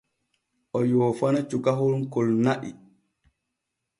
[0.77, 2.71] O yoofana cukahon kon na’i.